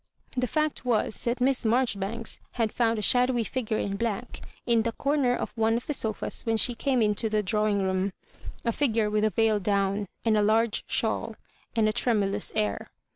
The 0.35 0.47
fact 0.47 0.83
was 0.83 1.25
that 1.25 1.39
Miss 1.39 1.63
Maijoribanks 1.63 2.39
had 2.53 2.73
found 2.73 2.97
a 2.97 3.03
shadowy 3.03 3.43
figure 3.43 3.77
in 3.77 3.97
black 3.97 4.39
in 4.65 4.81
the 4.81 4.93
comer 4.93 5.35
of 5.35 5.51
one 5.55 5.77
of 5.77 5.85
the 5.85 5.93
sofas 5.93 6.43
when 6.43 6.57
she 6.57 6.73
came 6.73 7.03
into 7.03 7.29
the 7.29 7.43
drawing 7.43 7.83
room— 7.83 8.11
a 8.65 8.71
figure 8.71 9.11
with 9.11 9.23
a 9.23 9.29
veil 9.29 9.59
down, 9.59 10.07
and 10.25 10.35
a 10.35 10.41
large 10.41 10.87
^awl, 10.87 11.35
and 11.75 11.87
a 11.87 11.93
tremulous 11.93 12.51
air. 12.55 12.87